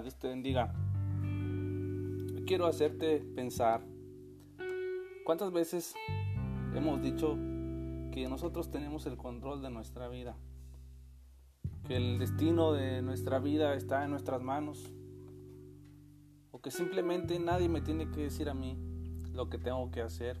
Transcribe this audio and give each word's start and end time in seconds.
Dios 0.00 0.16
te 0.16 0.28
bendiga. 0.28 0.74
Quiero 2.46 2.66
hacerte 2.66 3.20
pensar 3.34 3.82
cuántas 5.24 5.52
veces 5.52 5.94
hemos 6.74 7.02
dicho 7.02 7.36
que 8.12 8.26
nosotros 8.28 8.70
tenemos 8.70 9.06
el 9.06 9.16
control 9.16 9.62
de 9.62 9.70
nuestra 9.70 10.08
vida, 10.08 10.36
que 11.86 11.96
el 11.96 12.18
destino 12.18 12.72
de 12.72 13.02
nuestra 13.02 13.38
vida 13.38 13.74
está 13.74 14.04
en 14.04 14.10
nuestras 14.10 14.42
manos, 14.42 14.92
o 16.50 16.60
que 16.60 16.70
simplemente 16.70 17.38
nadie 17.38 17.68
me 17.68 17.80
tiene 17.80 18.10
que 18.10 18.22
decir 18.22 18.48
a 18.48 18.54
mí 18.54 18.78
lo 19.32 19.48
que 19.48 19.58
tengo 19.58 19.90
que 19.90 20.02
hacer, 20.02 20.40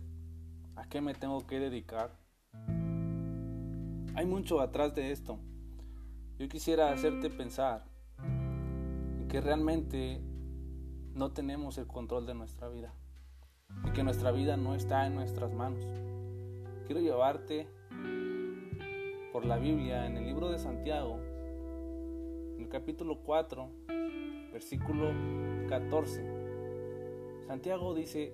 a 0.76 0.88
qué 0.88 1.00
me 1.00 1.14
tengo 1.14 1.46
que 1.46 1.58
dedicar. 1.58 2.16
Hay 4.14 4.26
mucho 4.26 4.60
atrás 4.60 4.94
de 4.94 5.12
esto. 5.12 5.38
Yo 6.38 6.48
quisiera 6.48 6.92
hacerte 6.92 7.30
pensar 7.30 7.95
que 9.36 9.42
realmente 9.42 10.18
no 11.12 11.30
tenemos 11.32 11.76
el 11.76 11.86
control 11.86 12.24
de 12.24 12.32
nuestra 12.32 12.70
vida 12.70 12.94
y 13.86 13.90
que 13.90 14.02
nuestra 14.02 14.32
vida 14.32 14.56
no 14.56 14.74
está 14.74 15.06
en 15.06 15.14
nuestras 15.14 15.52
manos. 15.52 15.84
Quiero 16.86 17.02
llevarte 17.02 17.68
por 19.34 19.44
la 19.44 19.58
Biblia 19.58 20.06
en 20.06 20.16
el 20.16 20.24
libro 20.24 20.48
de 20.48 20.58
Santiago, 20.58 21.20
en 21.20 22.62
el 22.62 22.68
capítulo 22.70 23.18
4, 23.26 23.68
versículo 24.54 25.10
14. 25.68 27.44
Santiago 27.46 27.94
dice, 27.94 28.32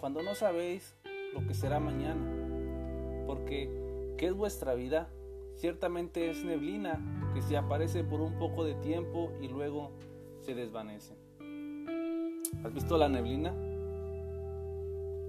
cuando 0.00 0.22
no 0.22 0.34
sabéis 0.34 0.96
lo 1.34 1.46
que 1.46 1.52
será 1.52 1.80
mañana, 1.80 3.26
porque 3.26 4.14
¿qué 4.16 4.28
es 4.28 4.32
vuestra 4.32 4.72
vida? 4.72 5.10
Ciertamente 5.56 6.30
es 6.30 6.42
neblina 6.46 6.98
que 7.34 7.42
se 7.42 7.58
aparece 7.58 8.04
por 8.04 8.22
un 8.22 8.38
poco 8.38 8.64
de 8.64 8.72
tiempo 8.76 9.30
y 9.42 9.48
luego 9.48 9.92
se 10.40 10.54
desvanece. 10.54 11.14
¿Has 12.64 12.74
visto 12.74 12.98
la 12.98 13.08
neblina? 13.08 13.54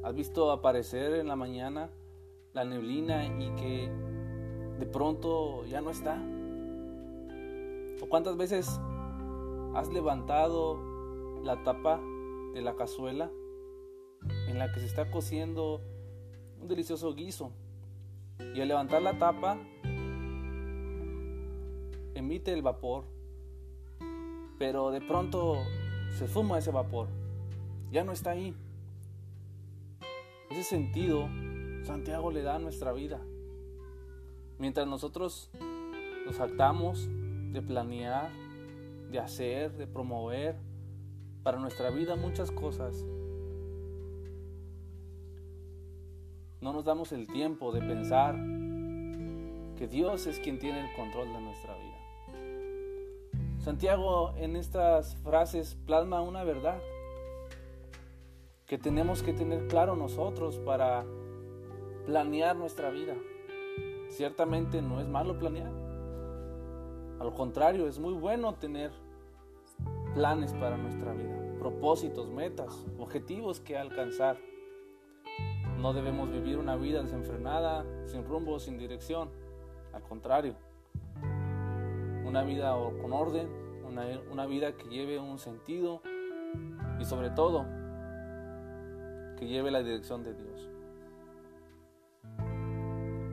¿Has 0.03 0.15
visto 0.15 0.51
aparecer 0.51 1.15
en 1.15 1.27
la 1.27 1.35
mañana 1.35 1.89
la 2.53 2.63
neblina 2.63 3.25
y 3.25 3.49
que 3.55 3.89
de 4.79 4.85
pronto 4.85 5.65
ya 5.65 5.81
no 5.81 5.91
está? 5.91 6.21
¿O 8.01 8.09
cuántas 8.09 8.35
veces 8.35 8.79
has 9.75 9.89
levantado 9.93 10.79
la 11.43 11.63
tapa 11.63 12.01
de 12.53 12.61
la 12.61 12.75
cazuela 12.75 13.31
en 14.47 14.57
la 14.57 14.71
que 14.71 14.79
se 14.79 14.87
está 14.87 15.11
cociendo 15.11 15.81
un 16.59 16.67
delicioso 16.67 17.13
guiso? 17.13 17.51
Y 18.55 18.61
al 18.61 18.67
levantar 18.69 19.03
la 19.03 19.19
tapa, 19.19 19.57
emite 22.15 22.53
el 22.53 22.63
vapor 22.63 23.05
pero 24.61 24.91
de 24.91 25.01
pronto 25.01 25.63
se 26.19 26.27
fuma 26.27 26.59
ese 26.59 26.69
vapor, 26.69 27.07
ya 27.91 28.03
no 28.03 28.11
está 28.11 28.29
ahí. 28.29 28.53
Ese 30.51 30.61
sentido 30.61 31.27
Santiago 31.83 32.29
le 32.29 32.43
da 32.43 32.57
a 32.57 32.59
nuestra 32.59 32.93
vida. 32.93 33.19
Mientras 34.59 34.85
nosotros 34.85 35.49
nos 36.27 36.39
actamos 36.39 37.09
de 37.51 37.63
planear, 37.63 38.29
de 39.09 39.17
hacer, 39.17 39.71
de 39.71 39.87
promover 39.87 40.55
para 41.41 41.57
nuestra 41.57 41.89
vida 41.89 42.15
muchas 42.15 42.51
cosas, 42.51 43.03
no 46.61 46.71
nos 46.71 46.85
damos 46.85 47.11
el 47.13 47.25
tiempo 47.25 47.71
de 47.71 47.81
pensar 47.81 48.35
que 49.75 49.87
Dios 49.87 50.27
es 50.27 50.39
quien 50.39 50.59
tiene 50.59 50.87
el 50.87 50.95
control 50.95 51.33
de 51.33 51.41
nuestra 51.41 51.75
vida. 51.77 52.00
Santiago 53.61 54.33
en 54.37 54.55
estas 54.55 55.15
frases 55.17 55.75
plasma 55.85 56.21
una 56.21 56.43
verdad 56.43 56.81
que 58.65 58.79
tenemos 58.79 59.21
que 59.21 59.33
tener 59.33 59.67
claro 59.67 59.95
nosotros 59.95 60.57
para 60.57 61.05
planear 62.07 62.55
nuestra 62.55 62.89
vida. 62.89 63.15
Ciertamente 64.09 64.81
no 64.81 64.99
es 64.99 65.07
malo 65.07 65.37
planear. 65.37 65.71
Al 67.19 67.31
contrario, 67.35 67.87
es 67.87 67.99
muy 67.99 68.13
bueno 68.13 68.55
tener 68.55 68.91
planes 70.15 70.53
para 70.53 70.75
nuestra 70.77 71.13
vida, 71.13 71.59
propósitos, 71.59 72.31
metas, 72.31 72.87
objetivos 72.97 73.59
que 73.59 73.77
alcanzar. 73.77 74.39
No 75.77 75.93
debemos 75.93 76.31
vivir 76.31 76.57
una 76.57 76.77
vida 76.77 77.03
desenfrenada, 77.03 77.85
sin 78.07 78.25
rumbo, 78.25 78.59
sin 78.59 78.79
dirección. 78.79 79.29
Al 79.93 80.01
contrario, 80.01 80.55
una 82.31 82.43
vida 82.43 82.73
con 83.01 83.11
orden, 83.11 83.49
una, 84.31 84.45
vida 84.45 84.77
que 84.77 84.87
lleve 84.87 85.19
un 85.19 85.37
sentido 85.37 86.01
y 86.97 87.03
sobre 87.03 87.29
todo 87.29 87.65
que 89.37 89.47
lleve 89.47 89.69
la 89.69 89.83
dirección 89.83 90.23
de 90.23 90.33
Dios. 90.33 90.69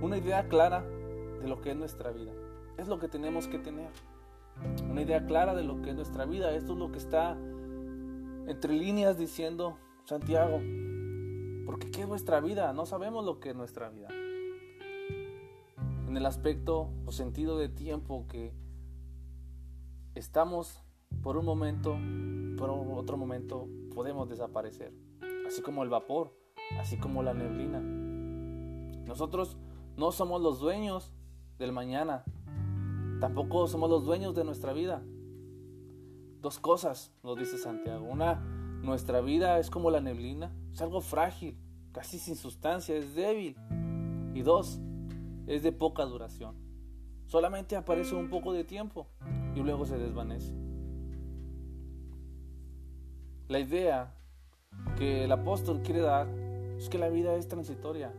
Una 0.03 0.19
idea 0.19 0.49
clara 0.49 0.83
de 1.41 1.47
lo 1.47 1.61
que 1.61 1.71
es 1.71 1.77
nuestra 1.77 2.11
vida. 2.11 2.33
Es 2.77 2.89
lo 2.89 2.99
que 2.99 3.07
tenemos 3.07 3.47
que 3.47 3.61
tener. 3.61 3.89
Una 4.91 5.03
idea 5.03 5.25
clara 5.27 5.55
de 5.55 5.63
lo 5.63 5.81
que 5.81 5.91
es 5.91 5.97
nuestra 5.97 6.25
vida. 6.25 6.51
Esto 6.51 6.73
es 6.73 6.79
lo 6.81 6.91
que 6.91 6.99
está 6.99 7.39
entre 8.49 8.73
líneas 8.73 9.17
diciendo 9.17 9.79
Santiago. 10.07 10.59
Porque 11.67 11.93
¿qué 11.93 12.01
es 12.01 12.09
nuestra 12.09 12.41
vida? 12.41 12.73
No 12.73 12.85
sabemos 12.85 13.25
lo 13.25 13.39
que 13.39 13.51
es 13.51 13.55
nuestra 13.55 13.91
vida. 13.91 14.09
En 16.09 16.17
el 16.17 16.27
aspecto 16.27 16.91
o 17.07 17.13
sentido 17.13 17.59
de 17.59 17.69
tiempo 17.69 18.27
que 18.29 18.53
estamos 20.19 20.83
por 21.23 21.37
un 21.37 21.45
momento, 21.45 21.97
por 22.59 22.71
otro 22.71 23.17
momento 23.17 23.69
podemos 23.95 24.29
desaparecer, 24.29 24.93
así 25.47 25.63
como 25.63 25.85
el 25.85 25.89
vapor, 25.89 26.37
así 26.79 26.99
como 26.99 27.23
la 27.23 27.35
neblina. 27.35 27.81
Nosotros 29.07 29.57
no 29.97 30.13
somos 30.13 30.43
los 30.43 30.59
dueños 30.59 31.13
del 31.59 31.73
mañana, 31.73 32.25
tampoco 33.21 33.69
somos 33.69 33.89
los 33.89 34.05
dueños 34.05 34.35
de 34.35 34.45
nuestra 34.45 34.73
vida. 34.73 35.03
Dos 36.41 36.59
cosas, 36.59 37.13
nos 37.23 37.39
dice 37.39 37.57
Santiago. 37.59 38.05
Una, 38.05 38.35
nuestra 38.83 39.21
vida 39.21 39.59
es 39.59 39.71
como 39.71 39.91
la 39.91 40.01
neblina, 40.01 40.53
es 40.73 40.83
algo 40.83 41.01
frágil, 41.01 41.57
casi 41.93 42.19
sin 42.19 42.37
sustancia, 42.37 42.97
es 42.97 43.15
débil. 43.15 43.57
Y 44.35 44.43
dos, 44.43 44.81
es 45.47 45.63
de 45.63 45.73
poca 45.73 46.05
duración. 46.05 46.57
Solamente 47.27 47.77
aparece 47.77 48.15
un 48.15 48.31
poco 48.31 48.53
de 48.53 48.65
tiempo 48.65 49.09
y 49.59 49.63
luego 49.63 49.85
se 49.87 49.99
desvanece. 49.99 50.55
La 53.49 53.59
idea 53.59 54.15
que 54.97 55.25
el 55.25 55.33
apóstol 55.33 55.83
quiere 55.83 56.01
dar 56.01 56.29
es 56.77 56.89
que 56.89 56.99
la 56.99 57.09
vida 57.09 57.35
es 57.35 57.49
transitoria. 57.49 58.13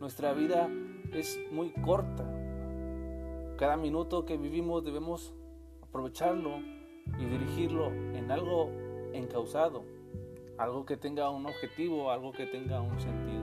Nuestra 0.00 0.32
vida 0.32 0.68
es 1.12 1.38
muy 1.52 1.70
corta. 1.72 2.24
Cada 3.58 3.76
minuto 3.76 4.24
que 4.24 4.38
vivimos 4.38 4.84
debemos 4.84 5.34
aprovecharlo 5.82 6.58
y 7.18 7.24
dirigirlo 7.24 7.88
en 7.88 8.30
algo 8.30 8.70
encausado, 9.12 9.82
algo 10.56 10.86
que 10.86 10.96
tenga 10.96 11.28
un 11.28 11.44
objetivo, 11.44 12.10
algo 12.10 12.32
que 12.32 12.46
tenga 12.46 12.80
un 12.80 12.98
sentido. 12.98 13.42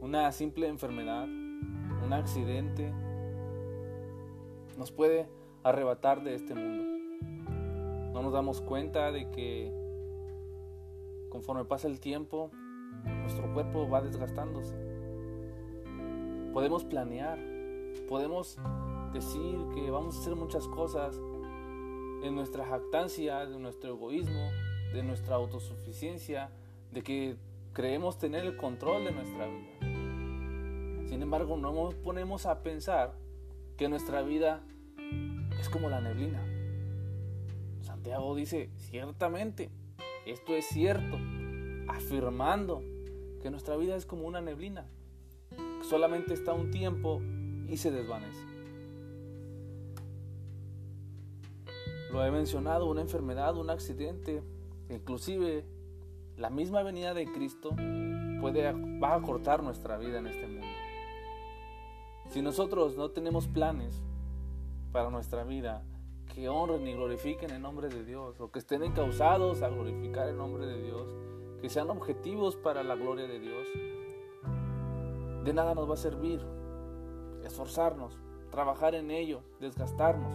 Una 0.00 0.30
simple 0.32 0.68
enfermedad, 0.68 1.24
un 1.24 2.12
accidente, 2.12 2.92
nos 4.78 4.92
puede 4.92 5.28
arrebatar 5.64 6.22
de 6.22 6.34
este 6.34 6.54
mundo. 6.54 6.84
No 8.12 8.22
nos 8.22 8.32
damos 8.32 8.60
cuenta 8.60 9.10
de 9.10 9.28
que 9.30 9.72
conforme 11.28 11.64
pasa 11.64 11.88
el 11.88 12.00
tiempo, 12.00 12.50
nuestro 13.04 13.52
cuerpo 13.52 13.88
va 13.88 14.00
desgastándose. 14.00 14.74
Podemos 16.52 16.84
planear, 16.84 17.38
podemos 18.08 18.56
decir 19.12 19.58
que 19.74 19.90
vamos 19.90 20.16
a 20.16 20.20
hacer 20.20 20.36
muchas 20.36 20.66
cosas 20.68 21.20
en 22.22 22.34
nuestra 22.34 22.64
jactancia, 22.64 23.46
de 23.46 23.58
nuestro 23.58 23.90
egoísmo, 23.90 24.50
de 24.92 25.02
nuestra 25.02 25.36
autosuficiencia, 25.36 26.50
de 26.92 27.02
que 27.02 27.36
creemos 27.72 28.18
tener 28.18 28.44
el 28.44 28.56
control 28.56 29.04
de 29.04 29.12
nuestra 29.12 29.46
vida. 29.46 31.06
Sin 31.08 31.22
embargo, 31.22 31.56
no 31.56 31.72
nos 31.72 31.94
ponemos 31.94 32.46
a 32.46 32.62
pensar 32.62 33.14
que 33.78 33.88
nuestra 33.88 34.22
vida 34.22 34.60
es 35.60 35.68
como 35.68 35.88
la 35.88 36.00
neblina. 36.00 36.42
Santiago 37.80 38.34
dice, 38.34 38.70
ciertamente, 38.76 39.70
esto 40.26 40.54
es 40.56 40.66
cierto, 40.66 41.16
afirmando 41.86 42.82
que 43.40 43.50
nuestra 43.50 43.76
vida 43.76 43.94
es 43.94 44.04
como 44.04 44.26
una 44.26 44.40
neblina, 44.40 44.84
que 45.50 45.88
solamente 45.88 46.34
está 46.34 46.52
un 46.52 46.72
tiempo 46.72 47.22
y 47.68 47.76
se 47.76 47.92
desvanece. 47.92 48.44
Lo 52.10 52.24
he 52.24 52.32
mencionado, 52.32 52.90
una 52.90 53.02
enfermedad, 53.02 53.56
un 53.56 53.70
accidente, 53.70 54.42
inclusive 54.90 55.64
la 56.36 56.50
misma 56.50 56.82
venida 56.82 57.14
de 57.14 57.26
Cristo 57.30 57.70
puede, 58.40 58.72
va 59.00 59.14
a 59.14 59.22
cortar 59.22 59.62
nuestra 59.62 59.98
vida 59.98 60.18
en 60.18 60.26
este 60.26 60.48
mundo. 60.48 60.66
Si 62.28 62.42
nosotros 62.42 62.96
no 62.96 63.10
tenemos 63.10 63.48
planes 63.48 64.02
para 64.92 65.10
nuestra 65.10 65.44
vida 65.44 65.82
que 66.34 66.48
honren 66.48 66.86
y 66.86 66.92
glorifiquen 66.92 67.50
el 67.50 67.62
nombre 67.62 67.88
de 67.88 68.04
Dios, 68.04 68.38
o 68.38 68.50
que 68.50 68.58
estén 68.58 68.82
encausados 68.82 69.62
a 69.62 69.68
glorificar 69.68 70.28
el 70.28 70.36
nombre 70.36 70.66
de 70.66 70.82
Dios, 70.82 71.08
que 71.60 71.70
sean 71.70 71.88
objetivos 71.88 72.54
para 72.54 72.82
la 72.82 72.96
gloria 72.96 73.26
de 73.26 73.40
Dios. 73.40 73.66
De 75.44 75.52
nada 75.54 75.74
nos 75.74 75.88
va 75.88 75.94
a 75.94 75.96
servir 75.96 76.40
esforzarnos, 77.44 78.12
trabajar 78.50 78.94
en 78.94 79.10
ello, 79.10 79.40
desgastarnos, 79.58 80.32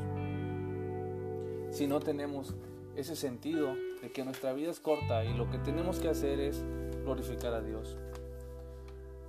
si 1.70 1.86
no 1.88 2.00
tenemos 2.00 2.56
ese 2.96 3.16
sentido 3.16 3.76
de 4.02 4.12
que 4.12 4.24
nuestra 4.24 4.54
vida 4.54 4.72
es 4.72 4.80
corta 4.80 5.24
y 5.26 5.34
lo 5.34 5.50
que 5.50 5.60
tenemos 5.60 6.00
que 6.00 6.10
hacer 6.10 6.40
es 6.40 6.64
glorificar 7.04 7.54
a 7.54 7.62
Dios. 7.62 7.98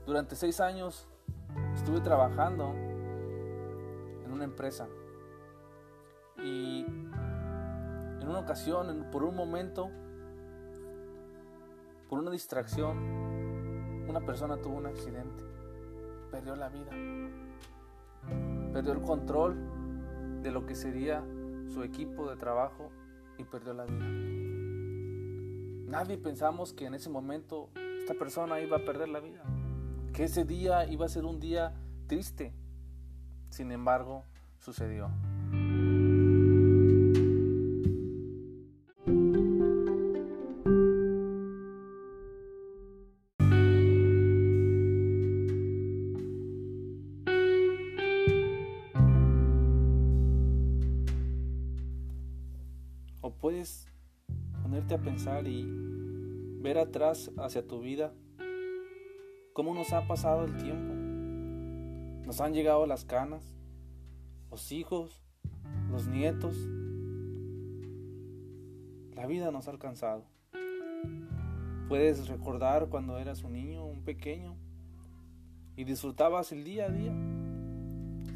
Durante 0.06 0.36
seis 0.36 0.60
años 0.60 1.06
estuve 1.84 2.00
trabajando 2.00 2.72
en 4.24 4.32
una 4.32 4.44
empresa 4.44 4.88
y 6.42 6.82
en 6.82 8.26
una 8.26 8.38
ocasión, 8.38 9.08
por 9.12 9.22
un 9.22 9.36
momento, 9.36 9.90
por 12.08 12.20
una 12.20 12.30
distracción, 12.30 12.96
una 14.08 14.20
persona 14.20 14.56
tuvo 14.62 14.78
un 14.78 14.86
accidente, 14.86 15.44
perdió 16.30 16.56
la 16.56 16.70
vida, 16.70 16.90
perdió 18.72 18.94
el 18.94 19.02
control 19.02 20.40
de 20.42 20.50
lo 20.52 20.64
que 20.64 20.74
sería 20.76 21.22
su 21.68 21.82
equipo 21.82 22.30
de 22.30 22.36
trabajo 22.36 22.88
y 23.36 23.44
perdió 23.44 23.74
la 23.74 23.84
vida. 23.84 24.06
Nadie 25.90 26.16
pensamos 26.16 26.72
que 26.72 26.86
en 26.86 26.94
ese 26.94 27.10
momento 27.10 27.68
esta 27.98 28.14
persona 28.14 28.58
iba 28.60 28.78
a 28.78 28.84
perder 28.86 29.10
la 29.10 29.20
vida, 29.20 29.44
que 30.14 30.24
ese 30.24 30.44
día 30.44 30.86
iba 30.86 31.06
a 31.06 31.08
ser 31.08 31.24
un 31.24 31.40
día 31.40 31.74
triste. 32.06 32.52
Sin 33.50 33.72
embargo, 33.72 34.22
sucedió. 34.60 35.10
O 53.20 53.32
puedes 53.32 53.88
ponerte 54.62 54.94
a 54.94 54.98
pensar 54.98 55.48
y 55.48 55.66
ver 56.60 56.78
atrás 56.78 57.32
hacia 57.36 57.66
tu 57.66 57.80
vida 57.80 58.14
cómo 59.54 59.72
nos 59.72 59.92
ha 59.92 60.06
pasado 60.08 60.44
el 60.44 60.56
tiempo. 60.56 60.92
Nos 62.26 62.40
han 62.40 62.52
llegado 62.52 62.86
las 62.86 63.04
canas, 63.04 63.56
los 64.50 64.72
hijos, 64.72 65.22
los 65.90 66.08
nietos. 66.08 66.56
La 69.14 69.26
vida 69.26 69.52
nos 69.52 69.68
ha 69.68 69.70
alcanzado. 69.70 70.24
Puedes 71.88 72.26
recordar 72.26 72.88
cuando 72.88 73.16
eras 73.18 73.44
un 73.44 73.52
niño, 73.52 73.86
un 73.86 74.02
pequeño, 74.02 74.56
y 75.76 75.84
disfrutabas 75.84 76.50
el 76.50 76.64
día 76.64 76.86
a 76.86 76.90
día, 76.90 77.12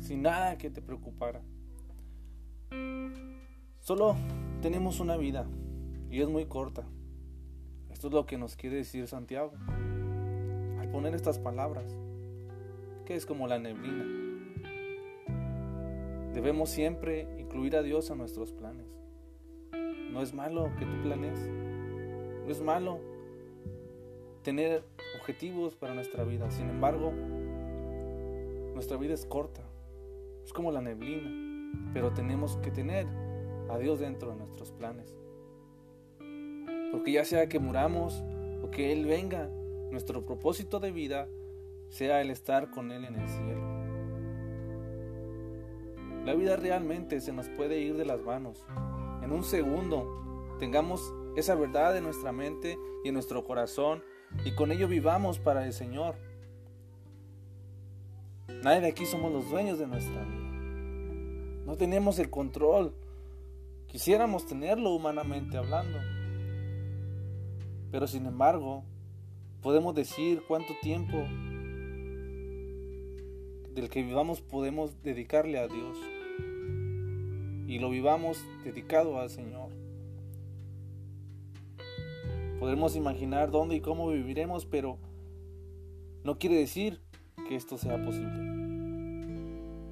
sin 0.01 0.23
nada 0.23 0.57
que 0.57 0.71
te 0.71 0.81
preocupara. 0.81 1.43
Solo 3.81 4.15
tenemos 4.63 5.01
una 5.01 5.17
vida 5.17 5.47
y 6.11 6.21
es 6.21 6.29
muy 6.29 6.47
corta. 6.47 6.85
Esto 7.91 8.07
es 8.07 8.13
lo 8.13 8.25
que 8.25 8.39
nos 8.39 8.55
quiere 8.55 8.77
decir 8.77 9.09
Santiago 9.09 9.53
al 10.89 10.93
poner 10.93 11.15
estas 11.15 11.39
palabras, 11.39 11.97
que 13.05 13.15
es 13.15 13.27
como 13.27 13.47
la 13.47 13.59
neblina. 13.59 14.05
Debemos 16.33 16.71
siempre 16.71 17.29
incluir 17.39 17.77
a 17.77 17.83
Dios 17.83 18.11
a 18.11 18.15
nuestros 18.15 18.53
planes. 18.53 18.87
No 20.11 20.23
es 20.23 20.33
malo 20.33 20.71
que 20.79 20.87
tú 20.87 21.03
planees. 21.03 21.39
No 22.45 22.51
es 22.51 22.63
malo 22.63 23.01
tener 24.43 24.83
objetivos 25.19 25.75
para 25.75 25.95
nuestra 25.95 26.25
vida. 26.25 26.51
Sin 26.51 26.69
embargo, 26.69 27.13
nuestra 28.73 28.97
vida 28.97 29.15
es 29.15 29.27
corta. 29.27 29.63
Es 30.45 30.53
como 30.53 30.73
la 30.73 30.81
neblina. 30.81 31.93
Pero 31.93 32.13
tenemos 32.13 32.57
que 32.59 32.71
tener 32.71 33.07
a 33.69 33.79
Dios 33.79 34.01
dentro 34.01 34.31
de 34.31 34.37
nuestros 34.37 34.73
planes. 34.73 35.15
Porque 36.93 37.13
ya 37.13 37.25
sea 37.25 37.49
que 37.49 37.59
muramos 37.59 38.23
o 38.63 38.71
que 38.71 38.93
Él 38.93 39.05
venga, 39.05 39.51
nuestro 39.91 40.25
propósito 40.25 40.81
de 40.81 40.93
vida 40.93 41.29
sea 41.89 42.21
el 42.21 42.31
estar 42.31 42.71
con 42.71 42.93
Él 42.93 43.05
en 43.05 43.15
el 43.15 43.29
cielo. 43.29 43.79
La 46.25 46.35
vida 46.35 46.57
realmente 46.57 47.21
se 47.21 47.33
nos 47.33 47.49
puede 47.49 47.81
ir 47.81 47.97
de 47.97 48.05
las 48.05 48.21
manos. 48.21 48.67
En 49.23 49.33
un 49.33 49.43
segundo 49.45 50.57
tengamos 50.59 51.13
esa 51.37 51.55
verdad 51.55 51.97
en 51.97 52.05
nuestra 52.05 52.33
mente 52.33 52.79
y 53.05 53.09
en 53.09 53.15
nuestro 53.15 53.45
corazón 53.45 54.03
y 54.45 54.55
con 54.55 54.73
ello 54.73 54.89
vivamos 54.89 55.39
para 55.39 55.65
el 55.65 55.73
Señor. 55.73 56.17
Nadie 58.63 58.81
de 58.81 58.89
aquí 58.89 59.07
somos 59.07 59.33
los 59.33 59.49
dueños 59.51 59.79
de 59.79 59.87
nuestra 59.87 60.23
vida. 60.25 60.49
No 61.65 61.77
tenemos 61.77 62.19
el 62.19 62.31
control 62.31 62.95
Quisiéramos 63.89 64.47
tenerlo 64.47 64.91
humanamente 64.91 65.57
hablando. 65.57 65.99
Pero 67.91 68.07
sin 68.07 68.27
embargo, 68.27 68.85
podemos 69.63 69.95
decir 69.95 70.43
cuánto 70.47 70.75
tiempo 70.83 71.19
del 73.75 73.89
que 73.89 74.03
vivamos 74.03 74.41
podemos 74.41 75.03
dedicarle 75.03 75.59
a 75.59 75.69
Dios. 75.69 75.97
Y 77.67 77.79
lo 77.79 77.91
vivamos 77.91 78.43
dedicado 78.65 79.21
al 79.21 79.31
Señor. 79.31 79.71
Podremos 82.59 82.97
imaginar 82.97 83.51
dónde 83.51 83.77
y 83.77 83.81
cómo 83.81 84.09
viviremos, 84.09 84.67
pero 84.67 84.99
no 86.25 86.39
quiere 86.39 86.57
decir 86.57 87.01
que 87.49 87.55
esto 87.55 87.79
sea 87.79 88.03
posible. 88.05 88.39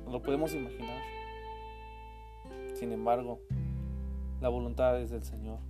No 0.04 0.10
lo 0.10 0.22
podemos 0.22 0.54
imaginar. 0.54 1.02
Sin 2.74 2.92
embargo, 2.92 3.40
la 4.40 4.48
voluntad 4.48 5.00
es 5.00 5.10
del 5.10 5.22
Señor. 5.22 5.60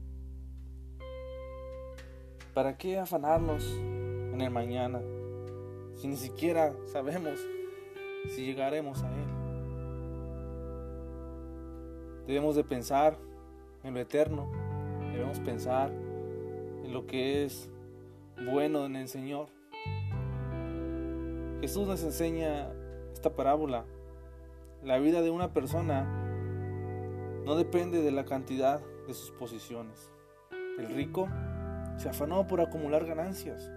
¿Para 2.57 2.79
qué 2.79 2.99
afanarnos 2.99 3.71
en 4.33 4.41
el 4.41 4.51
mañana 4.51 5.03
si 5.95 6.09
ni 6.09 6.17
siquiera 6.17 6.75
sabemos 6.87 7.39
si 8.31 8.47
llegaremos 8.47 9.03
a 9.03 9.13
Él? 9.13 9.29
Debemos 12.27 12.57
de 12.57 12.65
pensar 12.65 13.19
en 13.85 13.93
lo 13.93 14.01
eterno, 14.01 14.51
debemos 15.13 15.39
pensar 15.41 15.91
en 15.91 16.95
lo 16.95 17.07
que 17.07 17.45
es 17.45 17.71
bueno 18.51 18.87
en 18.87 18.97
el 18.97 19.09
Señor. 19.09 19.49
Jesús 21.61 21.87
nos 21.87 22.03
enseña 22.05 22.73
esta 23.13 23.37
parábola. 23.37 23.85
La 24.83 24.97
vida 24.97 25.21
de 25.21 25.29
una 25.29 25.53
persona 25.53 26.05
no 27.45 27.55
depende 27.55 28.01
de 28.01 28.13
la 28.13 28.25
cantidad 28.25 28.81
de 29.07 29.13
sus 29.13 29.31
posiciones. 29.33 30.11
El 30.79 30.87
rico 30.89 31.29
se 31.97 32.09
afanó 32.09 32.47
por 32.47 32.61
acumular 32.61 33.07
ganancias, 33.07 33.71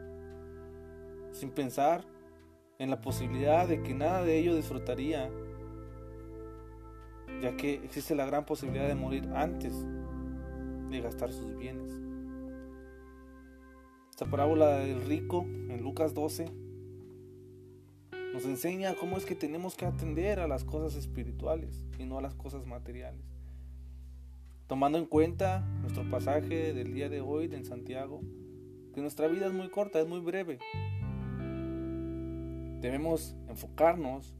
sin 1.31 1.51
pensar 1.51 2.03
en 2.77 2.89
la 2.89 3.01
posibilidad 3.01 3.67
de 3.67 3.81
que 3.83 3.93
nada 3.93 4.23
de 4.23 4.37
ello 4.37 4.55
disfrutaría, 4.55 5.29
ya 7.41 7.55
que 7.55 7.75
existe 7.75 8.15
la 8.15 8.25
gran 8.25 8.45
posibilidad 8.45 8.87
de 8.87 8.95
morir 8.95 9.29
antes 9.33 9.73
de 10.89 11.01
gastar 11.01 11.31
sus 11.31 11.57
bienes. 11.57 11.93
Esta 14.09 14.25
parábola 14.25 14.79
del 14.79 15.01
rico 15.05 15.43
en 15.43 15.81
Lucas 15.81 16.13
12 16.13 16.51
nos 18.33 18.45
enseña 18.45 18.95
cómo 18.95 19.17
es 19.17 19.25
que 19.25 19.35
tenemos 19.35 19.75
que 19.75 19.85
atender 19.85 20.39
a 20.39 20.47
las 20.47 20.63
cosas 20.63 20.95
espirituales 20.95 21.85
y 21.97 22.05
no 22.05 22.17
a 22.17 22.21
las 22.21 22.35
cosas 22.35 22.65
materiales. 22.65 23.38
Tomando 24.69 24.99
en 24.99 25.07
cuenta 25.07 25.61
nuestro 25.81 26.07
pasaje 26.11 26.75
del 26.75 26.93
día 26.93 27.09
de 27.09 27.21
hoy 27.21 27.49
en 27.51 27.65
Santiago, 27.65 28.21
que 28.93 29.01
nuestra 29.01 29.27
vida 29.27 29.47
es 29.47 29.51
muy 29.51 29.67
corta, 29.69 29.99
es 29.99 30.07
muy 30.07 30.19
breve. 30.19 30.59
Debemos 32.79 33.35
enfocarnos 33.47 34.35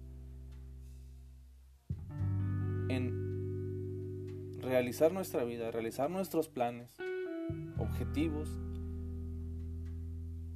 en 2.89 4.59
realizar 4.62 5.12
nuestra 5.12 5.43
vida, 5.45 5.71
realizar 5.71 6.12
nuestros 6.12 6.48
planes, 6.48 6.95
objetivos, 7.79 8.55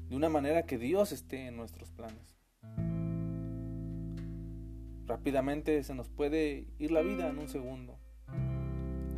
de 0.08 0.16
una 0.16 0.30
manera 0.30 0.68
que 0.68 0.78
Dios 0.78 1.12
esté 1.12 1.48
en 1.48 1.58
nuestros 1.58 1.90
planes. 1.90 2.38
Rápidamente 5.08 5.82
se 5.82 5.96
nos 5.96 6.10
puede 6.10 6.68
ir 6.78 6.92
la 6.92 7.02
vida 7.02 7.28
en 7.28 7.40
un 7.40 7.50
segundo. 7.50 8.03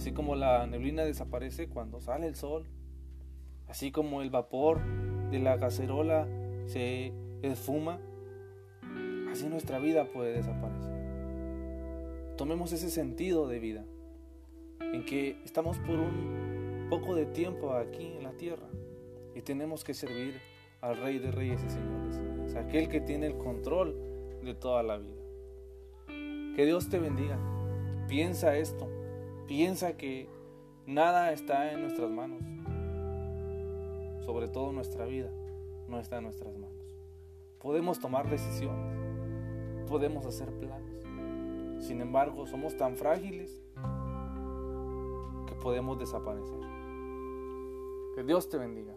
Así 0.06 0.14
como 0.14 0.36
la 0.36 0.68
neblina 0.68 1.04
desaparece 1.04 1.68
cuando 1.68 2.00
sale 2.00 2.28
el 2.28 2.36
sol, 2.36 2.68
así 3.68 3.92
como 3.92 4.22
el 4.22 4.30
vapor 4.30 4.80
de 5.32 5.40
la 5.40 5.58
cacerola 5.58 6.28
se 6.68 7.12
esfuma, 7.42 8.00
así 9.32 9.48
nuestra 9.50 9.80
vida 9.80 10.06
puede 10.14 10.34
desaparecer. 10.34 10.94
Tomemos 12.38 12.72
ese 12.72 12.92
sentido 12.92 13.48
de 13.48 13.58
vida. 13.58 13.84
en 14.80 15.06
que 15.06 15.42
estamos 15.44 15.80
por 15.80 15.98
un 15.98 16.86
poco 16.88 17.16
de 17.16 17.26
tiempo 17.26 17.74
aquí 17.74 18.06
en 18.06 18.22
la 18.22 18.34
tierra 18.34 18.70
y 19.34 19.42
tenemos 19.42 19.84
que 19.84 19.96
servir 19.96 20.40
al 20.82 20.98
Rey 20.98 21.18
de 21.18 21.32
Reyes 21.32 21.64
y 21.64 21.70
Señores, 21.72 22.54
aquel 22.54 22.90
que 22.90 23.02
tiene 23.02 23.26
el 23.26 23.40
control 23.40 23.96
de 24.44 24.54
toda 24.54 24.84
la 24.84 25.00
vida. 25.00 25.24
Que 26.56 26.64
Dios 26.64 26.90
te 26.90 27.00
bendiga. 27.00 27.40
Piensa 28.08 28.56
esto, 28.56 28.88
piensa 29.48 29.98
que 29.98 30.28
nada 30.86 31.32
está 31.32 31.72
en 31.72 31.82
nuestras 31.82 32.10
manos, 32.10 32.42
sobre 34.26 34.48
todo 34.48 34.72
nuestra 34.72 35.06
vida 35.06 35.32
no 35.88 36.00
está 36.00 36.18
en 36.18 36.24
nuestras 36.24 36.54
manos. 36.54 36.86
Podemos 37.60 38.00
tomar 38.00 38.30
decisiones, 38.30 39.88
podemos 39.88 40.26
hacer 40.26 40.52
planes. 40.60 41.04
Sin 41.86 42.02
embargo, 42.02 42.46
somos 42.48 42.76
tan 42.78 42.96
frágiles 42.96 43.64
que 45.48 45.56
podemos 45.56 46.00
desaparecer. 46.00 46.60
Que 48.16 48.24
Dios 48.24 48.50
te 48.50 48.58
bendiga. 48.58 48.96